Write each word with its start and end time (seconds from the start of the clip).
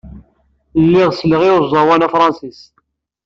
Lliɣ 0.83 1.09
selleɣ 1.13 1.41
i 1.49 1.51
uẓawan 1.57 2.05
afṛensis. 2.07 2.59